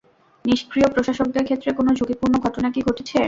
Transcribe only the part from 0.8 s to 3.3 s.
প্রশাসকদের ক্ষেত্রে কোনো ঝুঁকিপূর্ণ ঘটনা কি ঘটেছে?